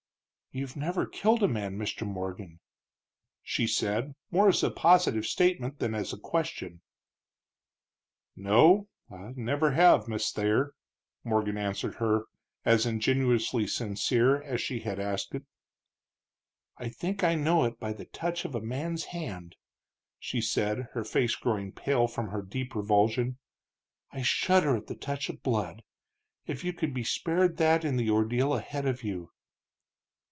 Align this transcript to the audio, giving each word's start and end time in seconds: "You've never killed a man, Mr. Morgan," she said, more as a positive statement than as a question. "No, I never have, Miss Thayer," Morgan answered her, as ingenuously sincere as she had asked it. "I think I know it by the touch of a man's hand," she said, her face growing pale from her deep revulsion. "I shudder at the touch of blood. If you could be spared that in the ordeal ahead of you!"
"You've 0.53 0.75
never 0.75 1.05
killed 1.05 1.43
a 1.43 1.47
man, 1.47 1.77
Mr. 1.77 2.05
Morgan," 2.05 2.59
she 3.41 3.65
said, 3.67 4.13
more 4.31 4.49
as 4.49 4.61
a 4.63 4.69
positive 4.69 5.25
statement 5.25 5.79
than 5.79 5.95
as 5.95 6.11
a 6.11 6.17
question. 6.17 6.81
"No, 8.35 8.89
I 9.09 9.31
never 9.37 9.71
have, 9.71 10.09
Miss 10.09 10.29
Thayer," 10.29 10.75
Morgan 11.23 11.55
answered 11.57 11.95
her, 11.95 12.25
as 12.65 12.85
ingenuously 12.85 13.65
sincere 13.65 14.41
as 14.43 14.59
she 14.59 14.81
had 14.81 14.99
asked 14.99 15.33
it. 15.33 15.45
"I 16.77 16.89
think 16.89 17.23
I 17.23 17.35
know 17.35 17.63
it 17.63 17.79
by 17.79 17.93
the 17.93 18.03
touch 18.03 18.43
of 18.43 18.53
a 18.53 18.59
man's 18.59 19.05
hand," 19.05 19.55
she 20.19 20.41
said, 20.41 20.89
her 20.91 21.05
face 21.05 21.37
growing 21.37 21.71
pale 21.71 22.09
from 22.09 22.27
her 22.27 22.41
deep 22.41 22.75
revulsion. 22.75 23.37
"I 24.11 24.21
shudder 24.21 24.75
at 24.75 24.87
the 24.87 24.95
touch 24.95 25.29
of 25.29 25.43
blood. 25.43 25.81
If 26.45 26.65
you 26.65 26.73
could 26.73 26.93
be 26.93 27.05
spared 27.05 27.55
that 27.55 27.85
in 27.85 27.95
the 27.95 28.09
ordeal 28.09 28.53
ahead 28.53 28.85
of 28.85 29.01
you!" 29.01 29.31